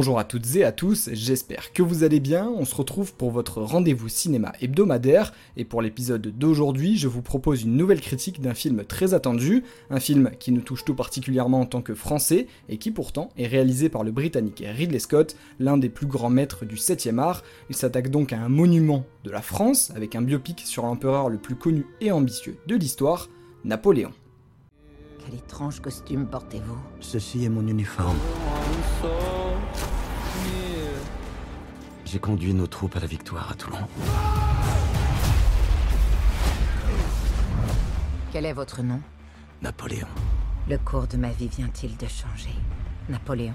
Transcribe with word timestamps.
Bonjour 0.00 0.18
à 0.18 0.24
toutes 0.24 0.56
et 0.56 0.64
à 0.64 0.72
tous, 0.72 1.10
j'espère 1.12 1.74
que 1.74 1.82
vous 1.82 2.04
allez 2.04 2.20
bien. 2.20 2.48
On 2.56 2.64
se 2.64 2.74
retrouve 2.74 3.12
pour 3.12 3.30
votre 3.30 3.60
rendez-vous 3.60 4.08
cinéma 4.08 4.54
hebdomadaire 4.62 5.34
et 5.58 5.66
pour 5.66 5.82
l'épisode 5.82 6.26
d'aujourd'hui, 6.38 6.96
je 6.96 7.06
vous 7.06 7.20
propose 7.20 7.64
une 7.64 7.76
nouvelle 7.76 8.00
critique 8.00 8.40
d'un 8.40 8.54
film 8.54 8.82
très 8.86 9.12
attendu, 9.12 9.62
un 9.90 10.00
film 10.00 10.30
qui 10.38 10.52
nous 10.52 10.62
touche 10.62 10.86
tout 10.86 10.94
particulièrement 10.94 11.60
en 11.60 11.66
tant 11.66 11.82
que 11.82 11.94
français 11.94 12.46
et 12.70 12.78
qui 12.78 12.92
pourtant 12.92 13.28
est 13.36 13.46
réalisé 13.46 13.90
par 13.90 14.02
le 14.02 14.10
britannique 14.10 14.64
Ridley 14.66 15.00
Scott, 15.00 15.36
l'un 15.58 15.76
des 15.76 15.90
plus 15.90 16.06
grands 16.06 16.30
maîtres 16.30 16.64
du 16.64 16.76
7e 16.76 17.18
art. 17.18 17.42
Il 17.68 17.76
s'attaque 17.76 18.08
donc 18.08 18.32
à 18.32 18.40
un 18.40 18.48
monument 18.48 19.04
de 19.24 19.30
la 19.30 19.42
France 19.42 19.92
avec 19.94 20.14
un 20.14 20.22
biopic 20.22 20.60
sur 20.60 20.86
l'empereur 20.86 21.28
le 21.28 21.36
plus 21.36 21.56
connu 21.56 21.84
et 22.00 22.10
ambitieux 22.10 22.56
de 22.66 22.74
l'histoire, 22.74 23.28
Napoléon. 23.66 24.12
Quel 25.22 25.34
étrange 25.34 25.80
costume 25.80 26.24
portez-vous? 26.24 26.78
Ceci 27.00 27.44
est 27.44 27.50
mon 27.50 27.68
uniforme. 27.68 28.16
J'ai 32.12 32.18
conduit 32.18 32.52
nos 32.52 32.66
troupes 32.66 32.96
à 32.96 32.98
la 32.98 33.06
victoire 33.06 33.52
à 33.52 33.54
Toulon. 33.54 33.86
Quel 38.32 38.46
est 38.46 38.52
votre 38.52 38.82
nom? 38.82 39.00
Napoléon. 39.62 40.08
Le 40.68 40.76
cours 40.78 41.06
de 41.06 41.16
ma 41.16 41.30
vie 41.30 41.46
vient-il 41.46 41.96
de 41.96 42.08
changer? 42.08 42.56
Napoléon 43.08 43.54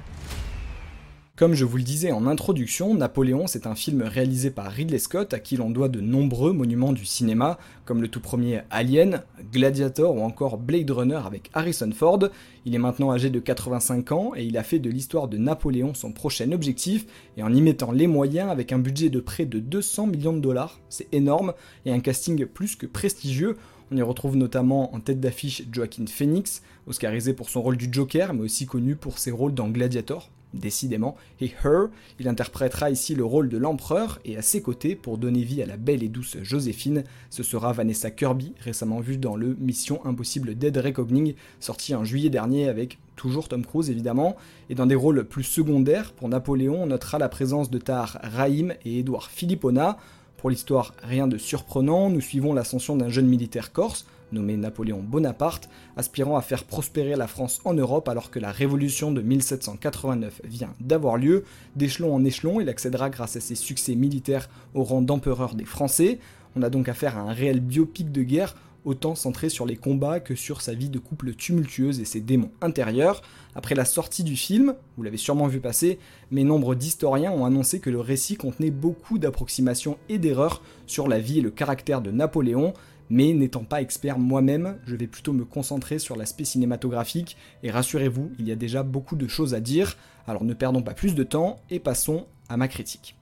comme 1.36 1.54
je 1.54 1.66
vous 1.66 1.76
le 1.76 1.84
disais 1.84 2.14
en 2.14 2.28
introduction, 2.28 2.94
Napoléon 2.96 3.46
c'est 3.46 3.68
un 3.68 3.76
film 3.76 4.02
réalisé 4.04 4.52
par 4.52 4.72
Ridley 4.72 5.00
Scott 5.00 5.34
à 5.34 5.40
qui 5.40 5.58
l'on 5.58 5.70
doit 5.70 5.90
de 5.90 6.00
nombreux 6.00 6.54
monuments 6.54 6.94
du 6.94 7.04
cinéma, 7.04 7.58
comme 7.84 8.02
le 8.02 8.08
tout 8.08 8.22
premier 8.22 8.62
Alien, 8.70 9.22
Gladiator 9.52 10.16
ou 10.16 10.22
encore 10.22 10.58
Blade 10.58 10.90
Runner 10.90 11.20
avec 11.26 11.50
Harrison 11.54 11.92
Ford. 11.94 12.30
Il 12.66 12.74
est 12.74 12.80
maintenant 12.80 13.12
âgé 13.12 13.30
de 13.30 13.40
85 13.40 14.12
ans 14.14 14.32
et 14.34 14.46
il 14.46 14.58
a 14.58 14.64
fait 14.64 14.80
de 14.80 14.90
l'histoire 14.90 15.28
de 15.28 15.38
Napoléon 15.38 15.94
son 15.94 16.14
prochain 16.14 16.54
objectif, 16.54 17.06
et 17.36 17.44
en 17.44 17.54
y 17.54 17.62
mettant 17.62 17.92
les 17.92 18.08
moyens 18.08 18.50
avec 18.50 18.72
un 18.72 18.80
budget 18.80 19.10
de 19.10 19.20
près 19.20 19.46
de 19.46 19.60
200 19.60 20.08
millions 20.08 20.34
de 20.34 20.40
dollars, 20.40 20.80
c'est 20.88 21.14
énorme, 21.14 21.54
et 21.86 21.92
un 21.92 22.00
casting 22.00 22.46
plus 22.46 22.78
que 22.78 22.86
prestigieux, 22.86 23.58
on 23.92 23.98
y 23.98 24.02
retrouve 24.02 24.38
notamment 24.38 24.96
en 24.96 25.02
tête 25.02 25.20
d'affiche 25.20 25.64
Joaquin 25.70 26.06
Phoenix, 26.08 26.62
oscarisé 26.88 27.34
pour 27.34 27.50
son 27.50 27.62
rôle 27.62 27.76
du 27.76 27.90
Joker, 27.92 28.34
mais 28.34 28.42
aussi 28.42 28.66
connu 28.66 28.96
pour 28.96 29.20
ses 29.20 29.32
rôles 29.32 29.54
dans 29.54 29.68
Gladiator, 29.68 30.32
décidément, 30.56 31.16
et 31.42 31.52
Her, 31.64 31.90
il 32.20 32.28
interprétera 32.28 32.90
ici 32.90 33.16
le 33.16 33.26
rôle 33.26 33.50
de 33.50 33.58
l'empereur, 33.58 34.20
et 34.26 34.38
à 34.38 34.42
ses 34.42 34.62
côtés, 34.62 34.96
pour 34.96 35.18
donner 35.18 35.44
vie 35.44 35.62
à 35.62 35.66
la 35.66 35.78
belle 35.78 36.04
et 36.04 36.10
douce 36.10 36.38
Joséphine, 36.42 37.04
ce 37.30 37.44
sera 37.44 37.74
Vanessa 37.74 38.12
Kirby, 38.12 38.54
récemment 38.60 39.00
vue 39.00 39.18
dans 39.18 39.36
le 39.36 39.56
Mission 39.60 40.06
Impossible 40.06 40.56
Dead 40.56 40.78
Reckoning, 40.78 41.36
sorti 41.60 41.96
en 41.96 42.04
juillet 42.04 42.30
dernier 42.30 42.68
avec 42.68 42.98
toujours 43.16 43.48
Tom 43.48 43.66
Cruise 43.66 43.90
évidemment, 43.90 44.36
et 44.70 44.76
dans 44.76 44.86
des 44.86 44.96
rôles 44.96 45.24
plus 45.26 45.44
secondaires, 45.44 46.14
pour 46.14 46.30
Napoléon, 46.30 46.84
on 46.84 46.88
notera 46.88 47.20
la 47.20 47.30
présence 47.30 47.70
de 47.70 47.78
Tahar 47.78 48.18
Rahim 48.22 48.74
et 48.84 49.00
Édouard 49.00 49.30
Philippona. 49.30 49.98
Pour 50.46 50.52
l'histoire, 50.52 50.94
rien 51.02 51.28
de 51.28 51.40
surprenant, 51.40 52.12
nous 52.12 52.22
suivons 52.22 52.54
l'ascension 52.54 52.96
d'un 52.96 53.10
jeune 53.10 53.26
militaire 53.26 53.72
corse, 53.72 54.06
nommé 54.32 54.56
Napoléon 54.58 55.02
Bonaparte, 55.02 55.70
aspirant 55.98 56.38
à 56.38 56.44
faire 56.44 56.66
prospérer 56.66 57.16
la 57.16 57.26
France 57.26 57.62
en 57.66 57.74
Europe 57.74 58.08
alors 58.08 58.30
que 58.30 58.38
la 58.38 58.52
révolution 58.52 59.12
de 59.12 59.24
1789 59.24 60.42
vient 60.44 60.76
d'avoir 60.80 61.18
lieu. 61.18 61.46
D'échelon 61.76 62.14
en 62.14 62.24
échelon, 62.24 62.62
il 62.62 62.70
accédera 62.70 63.10
grâce 63.10 63.38
à 63.38 63.40
ses 63.40 63.56
succès 63.56 63.96
militaires 63.96 64.48
au 64.76 64.84
rang 64.84 65.02
d'empereur 65.02 65.56
des 65.56 65.66
Français. 65.66 66.20
On 66.56 66.62
a 66.62 66.70
donc 66.70 66.90
affaire 66.90 67.18
à 67.18 67.22
un 67.22 67.34
réel 67.34 67.60
biopic 67.60 68.12
de 68.12 68.22
guerre 68.22 68.56
autant 68.86 69.16
centré 69.16 69.50
sur 69.50 69.66
les 69.66 69.76
combats 69.76 70.20
que 70.20 70.36
sur 70.36 70.62
sa 70.62 70.74
vie 70.74 70.90
de 70.90 71.00
couple 71.00 71.34
tumultueuse 71.34 72.00
et 72.00 72.06
ses 72.06 72.22
démons 72.22 72.52
intérieurs. 72.62 73.22
Après 73.56 73.76
la 73.76 73.86
sortie 73.86 74.24
du 74.24 74.36
film, 74.36 74.76
vous 74.96 75.04
l'avez 75.04 75.18
sûrement 75.18 75.48
vu 75.48 75.60
passer, 75.60 76.00
mais 76.32 76.44
nombre 76.44 76.76
d'historiens 76.76 77.32
ont 77.32 77.46
annoncé 77.46 77.80
que 77.80 77.90
le 77.90 78.00
récit 78.00 78.38
contenait 78.38 78.72
beaucoup 78.72 79.18
d'approximations 79.18 79.98
et 80.08 80.18
d'erreurs 80.18 80.62
sur 80.88 81.08
la 81.08 81.20
vie 81.20 81.40
et 81.40 81.42
le 81.42 81.52
caractère 81.52 82.02
de 82.02 82.12
Napoléon, 82.12 82.74
mais 83.10 83.34
n'étant 83.34 83.64
pas 83.64 83.82
expert 83.82 84.18
moi-même, 84.18 84.78
je 84.86 84.96
vais 84.96 85.08
plutôt 85.08 85.34
me 85.34 85.46
concentrer 85.46 86.00
sur 86.00 86.16
l'aspect 86.16 86.46
cinématographique, 86.46 87.38
et 87.64 87.72
rassurez-vous, 87.72 88.32
il 88.40 88.48
y 88.48 88.52
a 88.52 88.56
déjà 88.56 88.84
beaucoup 88.84 89.16
de 89.16 89.28
choses 89.28 89.54
à 89.54 89.60
dire, 89.60 89.98
alors 90.28 90.44
ne 90.44 90.54
perdons 90.54 90.82
pas 90.82 90.94
plus 90.94 91.16
de 91.16 91.24
temps 91.24 91.58
et 91.70 91.80
passons 91.80 92.26
à 92.50 92.58
ma 92.58 92.68
critique. 92.68 93.16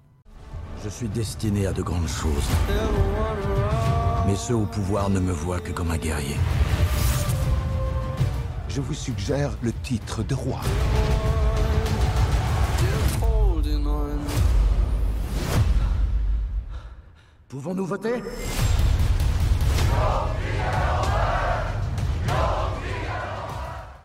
Je 0.84 0.90
suis 0.90 1.08
destiné 1.08 1.66
à 1.66 1.74
de 1.74 1.82
grandes 1.82 2.08
choses. 2.08 2.50
Mais 4.26 4.36
ceux 4.36 4.56
au 4.56 4.66
pouvoir 4.66 5.10
ne 5.10 5.20
me 5.20 5.32
voient 5.32 5.60
que 5.60 5.72
comme 5.72 5.92
un 5.92 5.98
guerrier. 5.98 6.38
Je 8.70 8.82
vous 8.82 8.94
suggère 8.94 9.52
le 9.62 9.72
titre 9.72 10.24
de 10.24 10.34
roi. 10.34 10.62
Pouvons-nous 17.50 17.86
voter? 17.86 18.24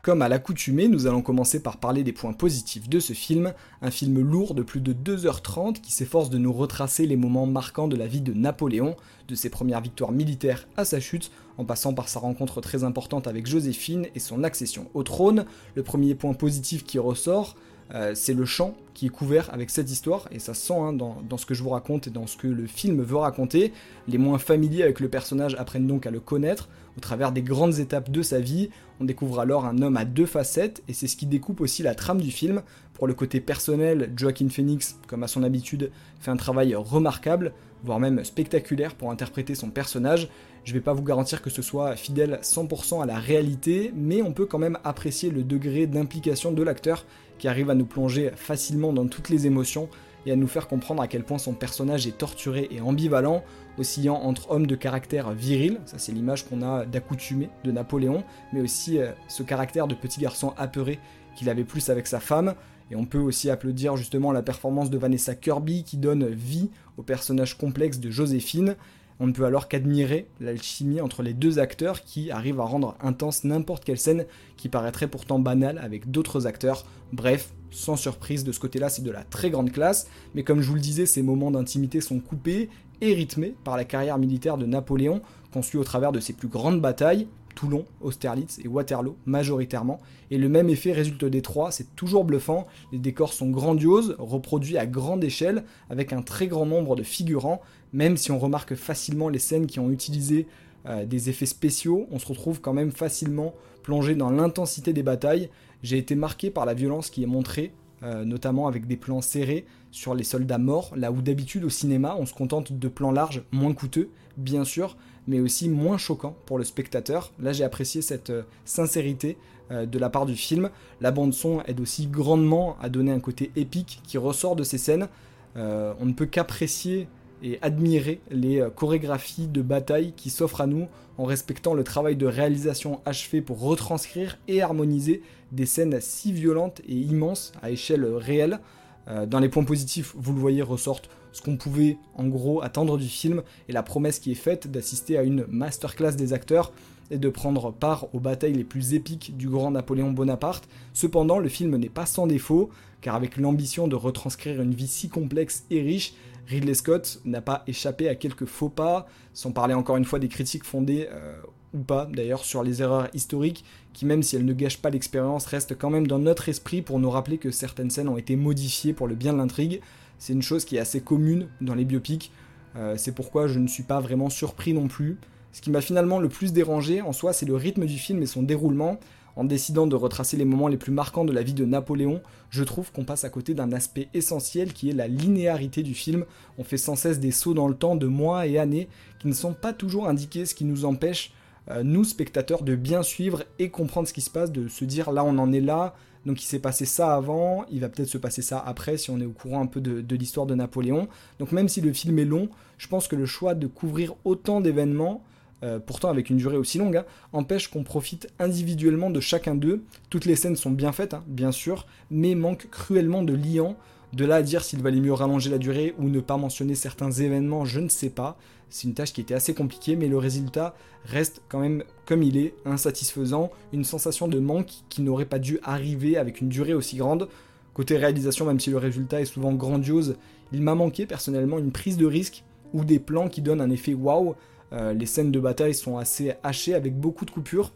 Comme 0.02 0.22
à 0.22 0.28
l'accoutumée, 0.28 0.86
nous 0.86 1.06
allons 1.08 1.22
commencer 1.22 1.60
par 1.60 1.78
parler 1.78 2.04
des 2.04 2.12
points 2.12 2.32
positifs 2.32 2.88
de 2.88 3.00
ce 3.00 3.14
film, 3.14 3.52
un 3.82 3.90
film 3.90 4.20
lourd 4.20 4.54
de 4.54 4.62
plus 4.62 4.80
de 4.80 4.92
2h30 4.92 5.80
qui 5.80 5.90
s'efforce 5.90 6.30
de 6.30 6.38
nous 6.38 6.52
retracer 6.52 7.04
les 7.06 7.16
moments 7.16 7.46
marquants 7.46 7.88
de 7.88 7.96
la 7.96 8.06
vie 8.06 8.20
de 8.20 8.32
Napoléon, 8.32 8.94
de 9.26 9.34
ses 9.34 9.50
premières 9.50 9.80
victoires 9.80 10.12
militaires 10.12 10.68
à 10.76 10.84
sa 10.84 11.00
chute, 11.00 11.32
en 11.56 11.64
passant 11.64 11.94
par 11.94 12.08
sa 12.08 12.20
rencontre 12.20 12.60
très 12.60 12.84
importante 12.84 13.26
avec 13.26 13.46
Joséphine 13.46 14.06
et 14.14 14.20
son 14.20 14.44
accession 14.44 14.88
au 14.94 15.02
trône. 15.02 15.44
Le 15.74 15.82
premier 15.82 16.14
point 16.14 16.32
positif 16.32 16.84
qui 16.84 17.00
ressort, 17.00 17.56
euh, 17.94 18.12
c'est 18.14 18.34
le 18.34 18.44
chant 18.44 18.74
qui 18.94 19.06
est 19.06 19.10
couvert 19.10 19.52
avec 19.54 19.70
cette 19.70 19.90
histoire, 19.90 20.26
et 20.32 20.40
ça 20.40 20.54
sent 20.54 20.74
hein, 20.74 20.92
dans, 20.92 21.36
ce 21.36 21.46
que 21.46 21.54
je 21.54 21.62
vous 21.62 21.70
raconte 21.70 22.08
et 22.08 22.10
dans 22.10 22.26
ce 22.26 22.36
que 22.36 22.48
le 22.48 22.66
film 22.66 23.00
veut 23.00 23.16
raconter. 23.16 23.72
Les 24.08 24.18
moins 24.18 24.38
familiers 24.38 24.82
avec 24.82 25.00
le 25.00 25.08
personnage 25.08 25.54
apprennent 25.54 25.86
donc 25.86 26.06
à 26.06 26.10
le 26.10 26.20
connaître 26.20 26.68
au 26.96 27.00
travers 27.00 27.30
des 27.30 27.42
grandes 27.42 27.78
étapes 27.78 28.10
de 28.10 28.22
sa 28.22 28.40
vie. 28.40 28.70
On 28.98 29.04
découvre 29.04 29.38
alors 29.38 29.66
un 29.66 29.80
homme 29.82 29.96
à 29.96 30.04
deux 30.04 30.26
facettes, 30.26 30.82
et 30.88 30.92
c'est 30.92 31.06
ce 31.06 31.16
qui 31.16 31.26
découpe 31.26 31.60
aussi 31.60 31.82
la 31.84 31.94
trame 31.94 32.20
du 32.20 32.32
film. 32.32 32.62
Pour 32.94 33.06
le 33.06 33.14
côté 33.14 33.40
personnel, 33.40 34.12
Joaquin 34.16 34.48
Phoenix, 34.48 34.98
comme 35.06 35.22
à 35.22 35.28
son 35.28 35.44
habitude, 35.44 35.92
fait 36.18 36.32
un 36.32 36.36
travail 36.36 36.74
remarquable, 36.74 37.52
voire 37.84 38.00
même 38.00 38.24
spectaculaire 38.24 38.96
pour 38.96 39.12
interpréter 39.12 39.54
son 39.54 39.70
personnage. 39.70 40.28
Je 40.64 40.74
vais 40.74 40.80
pas 40.80 40.92
vous 40.92 41.04
garantir 41.04 41.40
que 41.40 41.50
ce 41.50 41.62
soit 41.62 41.94
fidèle 41.94 42.40
100% 42.42 43.00
à 43.02 43.06
la 43.06 43.18
réalité, 43.18 43.92
mais 43.94 44.20
on 44.22 44.32
peut 44.32 44.46
quand 44.46 44.58
même 44.58 44.78
apprécier 44.82 45.30
le 45.30 45.44
degré 45.44 45.86
d'implication 45.86 46.50
de 46.50 46.62
l'acteur 46.62 47.06
qui 47.38 47.48
arrive 47.48 47.70
à 47.70 47.74
nous 47.74 47.86
plonger 47.86 48.30
facilement 48.34 48.92
dans 48.92 49.06
toutes 49.06 49.28
les 49.28 49.46
émotions 49.46 49.88
et 50.26 50.32
à 50.32 50.36
nous 50.36 50.48
faire 50.48 50.68
comprendre 50.68 51.02
à 51.02 51.08
quel 51.08 51.24
point 51.24 51.38
son 51.38 51.54
personnage 51.54 52.06
est 52.06 52.18
torturé 52.18 52.68
et 52.70 52.80
ambivalent, 52.80 53.42
oscillant 53.78 54.16
entre 54.16 54.50
homme 54.50 54.66
de 54.66 54.74
caractère 54.74 55.32
viril, 55.32 55.80
ça 55.86 55.98
c'est 55.98 56.12
l'image 56.12 56.46
qu'on 56.46 56.62
a 56.62 56.84
d'accoutumé 56.84 57.48
de 57.64 57.72
Napoléon, 57.72 58.24
mais 58.52 58.60
aussi 58.60 58.98
euh, 58.98 59.12
ce 59.28 59.42
caractère 59.42 59.86
de 59.86 59.94
petit 59.94 60.20
garçon 60.20 60.52
apeuré 60.56 60.98
qu'il 61.36 61.48
avait 61.48 61.64
plus 61.64 61.88
avec 61.88 62.06
sa 62.06 62.20
femme, 62.20 62.54
et 62.90 62.96
on 62.96 63.04
peut 63.04 63.18
aussi 63.18 63.50
applaudir 63.50 63.96
justement 63.96 64.32
la 64.32 64.42
performance 64.42 64.90
de 64.90 64.98
Vanessa 64.98 65.34
Kirby 65.34 65.84
qui 65.84 65.98
donne 65.98 66.26
vie 66.26 66.70
au 66.96 67.02
personnage 67.02 67.56
complexe 67.56 67.98
de 67.98 68.10
Joséphine, 68.10 68.76
on 69.20 69.26
ne 69.26 69.32
peut 69.32 69.44
alors 69.44 69.68
qu'admirer 69.68 70.26
l'alchimie 70.40 71.00
entre 71.00 71.22
les 71.22 71.34
deux 71.34 71.58
acteurs 71.58 72.02
qui 72.02 72.30
arrivent 72.30 72.60
à 72.60 72.64
rendre 72.64 72.96
intense 73.00 73.44
n'importe 73.44 73.84
quelle 73.84 73.98
scène 73.98 74.26
qui 74.56 74.68
paraîtrait 74.68 75.08
pourtant 75.08 75.38
banale 75.38 75.78
avec 75.78 76.10
d'autres 76.10 76.46
acteurs. 76.46 76.84
Bref, 77.12 77.52
sans 77.70 77.96
surprise 77.96 78.44
de 78.44 78.52
ce 78.52 78.60
côté-là, 78.60 78.88
c'est 78.88 79.02
de 79.02 79.10
la 79.10 79.24
très 79.24 79.50
grande 79.50 79.72
classe, 79.72 80.08
mais 80.34 80.42
comme 80.42 80.60
je 80.60 80.68
vous 80.68 80.74
le 80.74 80.80
disais, 80.80 81.06
ces 81.06 81.22
moments 81.22 81.50
d'intimité 81.50 82.00
sont 82.00 82.20
coupés 82.20 82.68
et 83.00 83.14
rythmés 83.14 83.54
par 83.64 83.76
la 83.76 83.84
carrière 83.84 84.18
militaire 84.18 84.56
de 84.56 84.66
Napoléon, 84.66 85.22
suit 85.62 85.78
au 85.78 85.84
travers 85.84 86.12
de 86.12 86.20
ses 86.20 86.32
plus 86.32 86.48
grandes 86.48 86.80
batailles, 86.80 87.26
Toulon, 87.54 87.86
Austerlitz 88.00 88.60
et 88.64 88.68
Waterloo 88.68 89.16
majoritairement. 89.26 90.00
Et 90.30 90.38
le 90.38 90.48
même 90.48 90.68
effet 90.68 90.92
résulte 90.92 91.24
des 91.24 91.42
trois, 91.42 91.72
c'est 91.72 91.96
toujours 91.96 92.24
bluffant, 92.24 92.68
les 92.92 92.98
décors 92.98 93.32
sont 93.32 93.50
grandioses, 93.50 94.14
reproduits 94.18 94.78
à 94.78 94.86
grande 94.86 95.24
échelle, 95.24 95.64
avec 95.90 96.12
un 96.12 96.22
très 96.22 96.46
grand 96.46 96.66
nombre 96.66 96.94
de 96.94 97.02
figurants, 97.02 97.60
même 97.92 98.16
si 98.16 98.30
on 98.30 98.38
remarque 98.38 98.74
facilement 98.74 99.28
les 99.28 99.38
scènes 99.38 99.66
qui 99.66 99.80
ont 99.80 99.90
utilisé 99.90 100.46
euh, 100.86 101.04
des 101.04 101.28
effets 101.28 101.46
spéciaux, 101.46 102.06
on 102.10 102.18
se 102.18 102.26
retrouve 102.26 102.60
quand 102.60 102.72
même 102.72 102.92
facilement 102.92 103.54
plongé 103.82 104.14
dans 104.14 104.30
l'intensité 104.30 104.92
des 104.92 105.02
batailles. 105.02 105.50
J'ai 105.82 105.98
été 105.98 106.14
marqué 106.14 106.50
par 106.50 106.66
la 106.66 106.74
violence 106.74 107.10
qui 107.10 107.22
est 107.22 107.26
montrée, 107.26 107.72
euh, 108.02 108.24
notamment 108.24 108.68
avec 108.68 108.86
des 108.86 108.96
plans 108.96 109.20
serrés 109.20 109.66
sur 109.90 110.14
les 110.14 110.24
soldats 110.24 110.58
morts, 110.58 110.92
là 110.96 111.10
où 111.10 111.20
d'habitude 111.20 111.64
au 111.64 111.70
cinéma 111.70 112.16
on 112.18 112.26
se 112.26 112.34
contente 112.34 112.72
de 112.72 112.88
plans 112.88 113.10
larges, 113.10 113.42
moins 113.50 113.74
coûteux, 113.74 114.10
bien 114.36 114.64
sûr, 114.64 114.96
mais 115.26 115.40
aussi 115.40 115.68
moins 115.68 115.98
choquants 115.98 116.36
pour 116.46 116.58
le 116.58 116.64
spectateur. 116.64 117.32
Là 117.40 117.52
j'ai 117.52 117.64
apprécié 117.64 118.00
cette 118.00 118.30
euh, 118.30 118.42
sincérité 118.64 119.36
de 119.70 119.98
la 119.98 120.08
part 120.08 120.24
du 120.24 120.34
film. 120.34 120.70
La 121.02 121.10
bande 121.10 121.34
son 121.34 121.60
aide 121.66 121.80
aussi 121.80 122.06
grandement 122.06 122.78
à 122.80 122.88
donner 122.88 123.12
un 123.12 123.20
côté 123.20 123.50
épique 123.54 124.00
qui 124.02 124.16
ressort 124.16 124.56
de 124.56 124.62
ces 124.62 124.78
scènes. 124.78 125.08
on 125.56 126.06
ne 126.06 126.14
peut 126.14 126.24
qu'apprécier 126.24 127.06
et 127.42 127.58
admirer 127.62 128.20
les 128.30 128.60
euh, 128.60 128.70
chorégraphies 128.70 129.46
de 129.46 129.62
bataille 129.62 130.12
qui 130.16 130.30
s'offrent 130.30 130.60
à 130.60 130.66
nous 130.66 130.88
en 131.18 131.24
respectant 131.24 131.74
le 131.74 131.84
travail 131.84 132.16
de 132.16 132.26
réalisation 132.26 133.00
achevé 133.04 133.40
pour 133.40 133.60
retranscrire 133.60 134.38
et 134.48 134.62
harmoniser 134.62 135.22
des 135.52 135.66
scènes 135.66 135.98
si 136.00 136.32
violentes 136.32 136.80
et 136.88 136.94
immenses 136.94 137.52
à 137.62 137.70
échelle 137.70 138.04
réelle. 138.04 138.60
Euh, 139.08 139.26
dans 139.26 139.40
les 139.40 139.48
points 139.48 139.64
positifs, 139.64 140.14
vous 140.16 140.32
le 140.32 140.40
voyez, 140.40 140.62
ressortent 140.62 141.10
ce 141.32 141.42
qu'on 141.42 141.56
pouvait 141.56 141.98
en 142.14 142.26
gros 142.26 142.62
attendre 142.62 142.98
du 142.98 143.08
film 143.08 143.42
et 143.68 143.72
la 143.72 143.82
promesse 143.82 144.18
qui 144.18 144.32
est 144.32 144.36
faite 144.36 144.70
d'assister 144.70 145.18
à 145.18 145.22
une 145.22 145.44
masterclass 145.48 146.12
des 146.12 146.32
acteurs 146.32 146.72
et 147.10 147.18
de 147.18 147.28
prendre 147.28 147.72
part 147.72 148.12
aux 148.14 148.20
batailles 148.20 148.54
les 148.54 148.64
plus 148.64 148.94
épiques 148.94 149.36
du 149.36 149.48
grand 149.48 149.70
Napoléon 149.70 150.12
Bonaparte. 150.12 150.68
Cependant, 150.92 151.38
le 151.38 151.48
film 151.48 151.76
n'est 151.76 151.88
pas 151.88 152.06
sans 152.06 152.26
défaut, 152.26 152.70
car 153.00 153.14
avec 153.14 153.36
l'ambition 153.36 153.88
de 153.88 153.96
retranscrire 153.96 154.60
une 154.60 154.74
vie 154.74 154.88
si 154.88 155.08
complexe 155.08 155.64
et 155.70 155.80
riche, 155.80 156.14
Ridley 156.48 156.74
Scott 156.74 157.20
n'a 157.24 157.42
pas 157.42 157.62
échappé 157.66 158.08
à 158.08 158.14
quelques 158.14 158.46
faux 158.46 158.70
pas, 158.70 159.06
sans 159.34 159.52
parler 159.52 159.74
encore 159.74 159.96
une 159.96 160.04
fois 160.04 160.18
des 160.18 160.28
critiques 160.28 160.64
fondées 160.64 161.06
euh, 161.12 161.36
ou 161.74 161.80
pas 161.80 162.06
d'ailleurs 162.06 162.44
sur 162.44 162.62
les 162.62 162.80
erreurs 162.80 163.08
historiques, 163.12 163.64
qui 163.92 164.06
même 164.06 164.22
si 164.22 164.36
elles 164.36 164.46
ne 164.46 164.54
gâchent 164.54 164.80
pas 164.80 164.90
l'expérience, 164.90 165.44
restent 165.44 165.76
quand 165.76 165.90
même 165.90 166.06
dans 166.06 166.18
notre 166.18 166.48
esprit 166.48 166.80
pour 166.80 166.98
nous 166.98 167.10
rappeler 167.10 167.36
que 167.36 167.50
certaines 167.50 167.90
scènes 167.90 168.08
ont 168.08 168.16
été 168.16 168.34
modifiées 168.36 168.94
pour 168.94 169.06
le 169.06 169.14
bien 169.14 169.34
de 169.34 169.38
l'intrigue. 169.38 169.80
C'est 170.18 170.32
une 170.32 170.42
chose 170.42 170.64
qui 170.64 170.76
est 170.76 170.80
assez 170.80 171.02
commune 171.02 171.48
dans 171.60 171.74
les 171.74 171.84
biopics, 171.84 172.32
euh, 172.76 172.96
c'est 172.96 173.12
pourquoi 173.12 173.46
je 173.46 173.58
ne 173.58 173.68
suis 173.68 173.82
pas 173.82 174.00
vraiment 174.00 174.30
surpris 174.30 174.72
non 174.72 174.88
plus. 174.88 175.18
Ce 175.52 175.60
qui 175.60 175.70
m'a 175.70 175.80
finalement 175.80 176.18
le 176.18 176.28
plus 176.28 176.52
dérangé 176.52 177.02
en 177.02 177.12
soi, 177.12 177.32
c'est 177.32 177.46
le 177.46 177.56
rythme 177.56 177.86
du 177.86 177.98
film 177.98 178.22
et 178.22 178.26
son 178.26 178.42
déroulement. 178.42 178.98
En 179.36 179.44
décidant 179.44 179.86
de 179.86 179.94
retracer 179.94 180.36
les 180.36 180.44
moments 180.44 180.66
les 180.66 180.76
plus 180.76 180.90
marquants 180.90 181.24
de 181.24 181.32
la 181.32 181.44
vie 181.44 181.54
de 181.54 181.64
Napoléon, 181.64 182.20
je 182.50 182.64
trouve 182.64 182.90
qu'on 182.90 183.04
passe 183.04 183.22
à 183.22 183.30
côté 183.30 183.54
d'un 183.54 183.70
aspect 183.70 184.08
essentiel 184.12 184.72
qui 184.72 184.90
est 184.90 184.94
la 184.94 185.06
linéarité 185.06 185.84
du 185.84 185.94
film. 185.94 186.24
On 186.58 186.64
fait 186.64 186.76
sans 186.76 186.96
cesse 186.96 187.20
des 187.20 187.30
sauts 187.30 187.54
dans 187.54 187.68
le 187.68 187.76
temps 187.76 187.94
de 187.94 188.08
mois 188.08 188.48
et 188.48 188.58
années 188.58 188.88
qui 189.20 189.28
ne 189.28 189.32
sont 189.32 189.52
pas 189.52 189.72
toujours 189.72 190.08
indiqués, 190.08 190.44
ce 190.44 190.56
qui 190.56 190.64
nous 190.64 190.84
empêche, 190.84 191.32
euh, 191.70 191.84
nous 191.84 192.02
spectateurs, 192.02 192.64
de 192.64 192.74
bien 192.74 193.04
suivre 193.04 193.44
et 193.60 193.70
comprendre 193.70 194.08
ce 194.08 194.12
qui 194.12 194.22
se 194.22 194.30
passe, 194.30 194.50
de 194.50 194.66
se 194.66 194.84
dire 194.84 195.12
là 195.12 195.22
on 195.22 195.38
en 195.38 195.52
est 195.52 195.60
là, 195.60 195.94
donc 196.26 196.42
il 196.42 196.46
s'est 196.46 196.58
passé 196.58 196.84
ça 196.84 197.14
avant, 197.14 197.64
il 197.70 197.78
va 197.78 197.88
peut-être 197.88 198.08
se 198.08 198.18
passer 198.18 198.42
ça 198.42 198.58
après 198.58 198.96
si 198.96 199.10
on 199.10 199.20
est 199.20 199.24
au 199.24 199.30
courant 199.30 199.62
un 199.62 199.66
peu 199.66 199.80
de, 199.80 200.00
de 200.00 200.16
l'histoire 200.16 200.46
de 200.46 200.56
Napoléon. 200.56 201.06
Donc 201.38 201.52
même 201.52 201.68
si 201.68 201.80
le 201.80 201.92
film 201.92 202.18
est 202.18 202.24
long, 202.24 202.48
je 202.76 202.88
pense 202.88 203.06
que 203.06 203.14
le 203.14 203.26
choix 203.26 203.54
de 203.54 203.68
couvrir 203.68 204.14
autant 204.24 204.60
d'événements 204.60 205.22
euh, 205.64 205.80
pourtant 205.80 206.08
avec 206.08 206.30
une 206.30 206.36
durée 206.36 206.56
aussi 206.56 206.78
longue, 206.78 206.98
hein, 206.98 207.04
empêche 207.32 207.68
qu'on 207.68 207.82
profite 207.82 208.28
individuellement 208.38 209.10
de 209.10 209.20
chacun 209.20 209.54
d'eux. 209.54 209.82
Toutes 210.08 210.24
les 210.24 210.36
scènes 210.36 210.56
sont 210.56 210.70
bien 210.70 210.92
faites, 210.92 211.14
hein, 211.14 211.24
bien 211.26 211.50
sûr, 211.50 211.86
mais 212.10 212.34
manquent 212.34 212.68
cruellement 212.70 213.22
de 213.22 213.34
liant. 213.34 213.76
De 214.12 214.24
là 214.24 214.36
à 214.36 214.42
dire 214.42 214.64
s'il 214.64 214.82
valait 214.82 215.00
mieux 215.00 215.12
rallonger 215.12 215.50
la 215.50 215.58
durée 215.58 215.94
ou 215.98 216.08
ne 216.08 216.20
pas 216.20 216.36
mentionner 216.36 216.74
certains 216.74 217.10
événements, 217.10 217.64
je 217.64 217.80
ne 217.80 217.88
sais 217.88 218.08
pas. 218.08 218.38
C'est 218.70 218.86
une 218.86 218.94
tâche 218.94 219.12
qui 219.12 219.20
était 219.20 219.34
assez 219.34 219.52
compliquée, 219.52 219.96
mais 219.96 220.08
le 220.08 220.16
résultat 220.16 220.74
reste 221.04 221.42
quand 221.48 221.58
même 221.58 221.82
comme 222.06 222.22
il 222.22 222.36
est, 222.36 222.54
insatisfaisant, 222.64 223.50
une 223.72 223.84
sensation 223.84 224.28
de 224.28 224.38
manque 224.38 224.70
qui 224.88 225.02
n'aurait 225.02 225.24
pas 225.24 225.38
dû 225.38 225.58
arriver 225.62 226.16
avec 226.16 226.40
une 226.40 226.48
durée 226.48 226.74
aussi 226.74 226.96
grande. 226.96 227.28
Côté 227.74 227.96
réalisation, 227.96 228.46
même 228.46 228.60
si 228.60 228.70
le 228.70 228.78
résultat 228.78 229.20
est 229.20 229.26
souvent 229.26 229.52
grandiose, 229.52 230.16
il 230.52 230.62
m'a 230.62 230.74
manqué 230.74 231.06
personnellement 231.06 231.58
une 231.58 231.72
prise 231.72 231.96
de 231.96 232.06
risque 232.06 232.44
ou 232.72 232.84
des 232.84 232.98
plans 232.98 233.28
qui 233.28 233.42
donnent 233.42 233.60
un 233.60 233.70
effet 233.70 233.94
waouh 233.94 234.34
euh, 234.72 234.92
les 234.92 235.06
scènes 235.06 235.32
de 235.32 235.40
bataille 235.40 235.74
sont 235.74 235.98
assez 235.98 236.34
hachées 236.42 236.74
avec 236.74 236.98
beaucoup 236.98 237.24
de 237.24 237.30
coupures. 237.30 237.72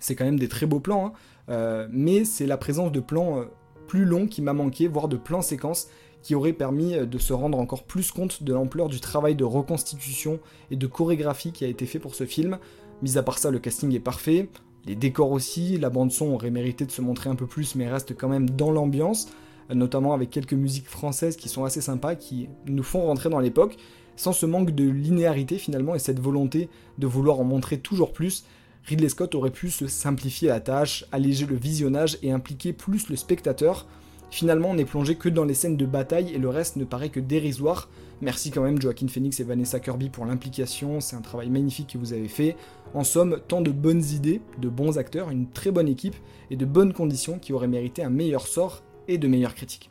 C'est 0.00 0.14
quand 0.14 0.24
même 0.24 0.38
des 0.38 0.48
très 0.48 0.66
beaux 0.66 0.80
plans, 0.80 1.06
hein. 1.06 1.12
euh, 1.48 1.88
mais 1.90 2.24
c'est 2.24 2.46
la 2.46 2.56
présence 2.56 2.92
de 2.92 3.00
plans 3.00 3.38
euh, 3.38 3.44
plus 3.86 4.04
longs 4.04 4.26
qui 4.26 4.42
m'a 4.42 4.52
manqué, 4.52 4.88
voire 4.88 5.08
de 5.08 5.16
plans 5.16 5.42
séquences 5.42 5.88
qui 6.22 6.34
auraient 6.34 6.54
permis 6.54 6.96
de 6.96 7.18
se 7.18 7.34
rendre 7.34 7.58
encore 7.58 7.82
plus 7.82 8.10
compte 8.10 8.42
de 8.42 8.52
l'ampleur 8.54 8.88
du 8.88 8.98
travail 8.98 9.34
de 9.34 9.44
reconstitution 9.44 10.40
et 10.70 10.76
de 10.76 10.86
chorégraphie 10.86 11.52
qui 11.52 11.66
a 11.66 11.68
été 11.68 11.84
fait 11.84 11.98
pour 11.98 12.14
ce 12.14 12.24
film. 12.24 12.58
Mis 13.02 13.18
à 13.18 13.22
part 13.22 13.38
ça, 13.38 13.50
le 13.50 13.58
casting 13.58 13.94
est 13.94 14.00
parfait, 14.00 14.48
les 14.86 14.94
décors 14.94 15.32
aussi, 15.32 15.76
la 15.76 15.90
bande 15.90 16.12
son 16.12 16.28
aurait 16.28 16.50
mérité 16.50 16.86
de 16.86 16.90
se 16.90 17.02
montrer 17.02 17.28
un 17.28 17.34
peu 17.34 17.46
plus, 17.46 17.74
mais 17.74 17.90
reste 17.90 18.16
quand 18.16 18.28
même 18.28 18.48
dans 18.48 18.70
l'ambiance, 18.70 19.28
notamment 19.68 20.14
avec 20.14 20.30
quelques 20.30 20.54
musiques 20.54 20.88
françaises 20.88 21.36
qui 21.36 21.50
sont 21.50 21.64
assez 21.64 21.82
sympas, 21.82 22.14
qui 22.14 22.48
nous 22.66 22.82
font 22.82 23.02
rentrer 23.02 23.28
dans 23.28 23.40
l'époque 23.40 23.76
sans 24.16 24.32
ce 24.32 24.46
manque 24.46 24.70
de 24.70 24.88
linéarité 24.88 25.58
finalement 25.58 25.94
et 25.94 25.98
cette 25.98 26.20
volonté 26.20 26.68
de 26.98 27.06
vouloir 27.06 27.40
en 27.40 27.44
montrer 27.44 27.78
toujours 27.78 28.12
plus, 28.12 28.44
Ridley 28.84 29.08
Scott 29.08 29.34
aurait 29.34 29.50
pu 29.50 29.70
se 29.70 29.86
simplifier 29.86 30.48
la 30.48 30.60
tâche, 30.60 31.06
alléger 31.10 31.46
le 31.46 31.56
visionnage 31.56 32.18
et 32.22 32.30
impliquer 32.30 32.72
plus 32.72 33.08
le 33.08 33.16
spectateur. 33.16 33.86
Finalement, 34.30 34.70
on 34.70 34.74
n'est 34.74 34.84
plongé 34.84 35.14
que 35.14 35.28
dans 35.28 35.44
les 35.44 35.54
scènes 35.54 35.76
de 35.76 35.86
bataille 35.86 36.32
et 36.34 36.38
le 36.38 36.48
reste 36.48 36.76
ne 36.76 36.84
paraît 36.84 37.08
que 37.08 37.20
dérisoire. 37.20 37.88
Merci 38.20 38.50
quand 38.50 38.62
même 38.62 38.80
Joaquin 38.80 39.08
Phoenix 39.08 39.40
et 39.40 39.44
Vanessa 39.44 39.80
Kirby 39.80 40.10
pour 40.10 40.26
l'implication, 40.26 41.00
c'est 41.00 41.16
un 41.16 41.20
travail 41.20 41.50
magnifique 41.50 41.92
que 41.92 41.98
vous 41.98 42.12
avez 42.12 42.28
fait. 42.28 42.56
En 42.94 43.04
somme, 43.04 43.40
tant 43.48 43.60
de 43.60 43.70
bonnes 43.70 44.04
idées, 44.04 44.40
de 44.58 44.68
bons 44.68 44.98
acteurs, 44.98 45.30
une 45.30 45.48
très 45.48 45.70
bonne 45.70 45.88
équipe 45.88 46.16
et 46.50 46.56
de 46.56 46.64
bonnes 46.64 46.92
conditions 46.92 47.38
qui 47.38 47.52
auraient 47.52 47.68
mérité 47.68 48.02
un 48.02 48.10
meilleur 48.10 48.46
sort 48.46 48.82
et 49.08 49.18
de 49.18 49.28
meilleures 49.28 49.54
critiques. 49.54 49.90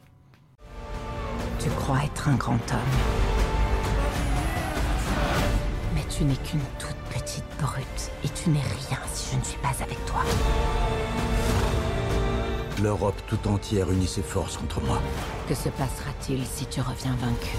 Tu 1.59 1.69
crois 1.69 2.03
être 2.03 2.27
un 2.27 2.35
grand 2.35 2.53
homme 2.71 3.32
tu 6.15 6.25
n'es 6.25 6.35
qu'une 6.35 6.59
toute 6.77 6.95
petite 7.09 7.45
brute 7.59 8.11
et 8.23 8.29
tu 8.29 8.49
n'es 8.51 8.59
rien 8.59 8.99
si 9.11 9.31
je 9.31 9.39
ne 9.39 9.43
suis 9.43 9.57
pas 9.57 9.73
avec 9.81 9.97
toi. 10.05 10.21
L'Europe 12.81 13.19
tout 13.27 13.47
entière 13.47 13.89
unit 13.91 14.07
ses 14.07 14.21
forces 14.21 14.57
contre 14.57 14.81
moi. 14.81 15.01
Que 15.47 15.55
se 15.55 15.69
passera-t-il 15.69 16.45
si 16.45 16.65
tu 16.67 16.81
reviens 16.81 17.15
vaincu? 17.19 17.57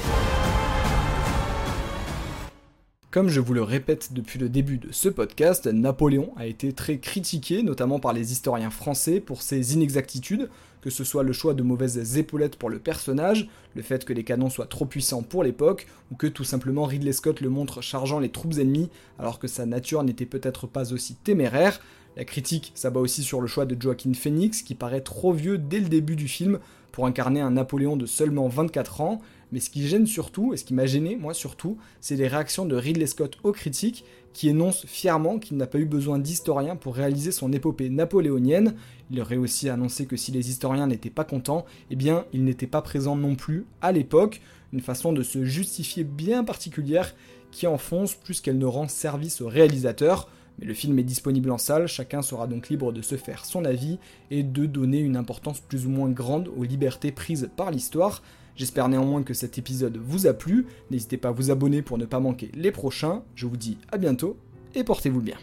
Comme 3.14 3.28
je 3.28 3.38
vous 3.38 3.55
le 3.55 3.62
répète 3.62 4.12
depuis 4.12 4.40
le 4.40 4.49
début 4.49 4.76
de 4.76 4.88
ce 4.90 5.08
podcast, 5.08 5.69
Napoléon 5.69 6.32
a 6.37 6.49
été 6.49 6.72
très 6.72 6.99
critiqué, 6.99 7.62
notamment 7.62 8.00
par 8.00 8.12
les 8.12 8.32
historiens 8.32 8.70
français, 8.70 9.20
pour 9.20 9.40
ses 9.40 9.75
inexactitudes, 9.75 10.50
que 10.81 10.90
ce 10.90 11.05
soit 11.05 11.22
le 11.22 11.32
choix 11.32 11.55
de 11.55 11.62
mauvaises 11.62 12.19
épaulettes 12.19 12.56
pour 12.56 12.70
le 12.70 12.81
personnage, 12.81 13.49
le 13.76 13.82
fait 13.82 14.05
que 14.05 14.12
les 14.12 14.25
canons 14.25 14.50
soient 14.50 14.66
trop 14.66 14.84
puissants 14.84 15.22
pour 15.22 15.44
l'époque, 15.44 15.87
ou 16.11 16.16
que 16.16 16.26
tout 16.26 16.43
simplement 16.43 16.87
Ridley 16.87 17.12
Scott 17.12 17.40
le 17.40 17.50
montre 17.50 17.82
chargeant 17.82 18.19
les 18.19 18.31
troupes 18.31 18.58
ennemies 18.58 18.90
alors 19.20 19.38
que 19.38 19.46
sa 19.46 19.64
nature 19.64 20.02
n'était 20.02 20.26
peut-être 20.26 20.66
pas 20.66 20.93
aussi 20.93 21.14
téméraire. 21.14 21.78
La 22.16 22.25
critique 22.25 22.72
s'abat 22.75 22.99
aussi 22.99 23.22
sur 23.22 23.40
le 23.40 23.46
choix 23.46 23.64
de 23.64 23.81
Joaquin 23.81 24.14
Phoenix, 24.14 24.62
qui 24.62 24.75
paraît 24.75 25.02
trop 25.02 25.32
vieux 25.32 25.56
dès 25.56 25.78
le 25.78 25.88
début 25.88 26.16
du 26.16 26.26
film 26.26 26.58
pour 26.90 27.06
incarner 27.06 27.40
un 27.40 27.52
Napoléon 27.52 27.96
de 27.96 28.06
seulement 28.06 28.49
24 28.49 29.00
ans, 29.02 29.20
mais 29.55 29.61
ce 29.61 29.71
qui 29.71 29.87
gêne 29.87 30.05
surtout, 30.05 30.53
et 30.53 30.56
ce 30.56 30.65
qui 30.65 30.75
m'a 30.75 30.85
gêné, 30.85 31.15
moi 31.15 31.33
surtout, 31.33 31.78
c'est 32.00 32.17
les 32.17 32.26
réactions 32.26 32.67
de 32.67 32.75
Ridley 32.75 33.07
Scott 33.07 33.38
aux 33.45 33.52
critiques, 33.52 34.05
qui 34.33 34.49
énonce 34.49 34.85
fièrement 34.85 35.38
qu'il 35.38 35.57
n'a 35.57 35.69
pas 35.69 35.78
eu 35.78 35.85
besoin 35.85 36.19
d'historiens 36.19 36.75
pour 36.75 36.97
réaliser 36.97 37.31
son 37.31 37.52
épopée 37.52 37.88
napoléonienne. 37.88 38.75
Il 39.12 39.21
aurait 39.21 39.37
aussi 39.37 39.69
annoncé 39.69 40.07
que 40.07 40.17
si 40.17 40.33
les 40.33 40.50
historiens 40.50 40.88
n'étaient 40.88 41.09
pas 41.09 41.23
contents, 41.23 41.67
eh 41.93 41.95
bien, 41.95 42.25
il 42.33 42.43
n'était 42.43 42.67
pas 42.67 42.83
présent 42.83 43.14
non 43.14 43.37
plus 43.37 43.64
à 43.81 43.93
l'époque, 43.93 44.40
une 44.73 44.81
façon 44.81 45.12
de 45.12 45.23
se 45.23 45.45
justifier 45.45 46.02
bien 46.02 46.43
particulière 46.43 47.14
qui 47.52 47.69
enfonce 47.69 48.14
plus 48.14 48.40
qu'elle 48.40 48.59
ne 48.59 48.67
rend 48.67 48.88
service 48.88 49.40
au 49.40 49.47
réalisateur. 49.47 50.28
Mais 50.58 50.66
le 50.66 50.75
film 50.75 50.99
est 50.99 51.04
disponible 51.04 51.50
en 51.50 51.58
salle, 51.58 51.87
chacun 51.87 52.23
sera 52.23 52.46
donc 52.46 52.68
libre 52.68 52.92
de 52.92 53.02
se 53.02 53.16
faire 53.16 53.44
son 53.44 53.64
avis 53.64 53.99
et 54.30 54.42
de 54.42 54.66
donner 54.66 54.99
une 54.99 55.16
importance 55.16 55.61
plus 55.61 55.87
ou 55.87 55.90
moins 55.90 56.11
grande 56.11 56.49
aux 56.56 56.64
libertés 56.64 57.12
prises 57.12 57.50
par 57.56 57.70
l'histoire. 57.70 58.23
J'espère 58.56 58.88
néanmoins 58.88 59.25
que 59.25 59.34
cet 59.34 59.58
épisode 59.58 59.96
vous 59.96 60.26
a 60.26 60.32
plu. 60.32 60.66
N'hésitez 60.90 61.16
pas 61.16 61.30
à 61.30 61.32
vous 61.32 61.50
abonner 61.50 61.82
pour 61.82 61.99
ne 61.99 62.04
pas 62.04 62.20
manquer 62.20 62.50
les 62.54 62.70
prochains. 62.70 63.23
Je 63.34 63.46
vous 63.46 63.56
dis 63.56 63.78
à 63.90 63.99
bientôt 63.99 64.37
et 64.75 64.84
portez-vous 64.84 65.20
bien. 65.20 65.37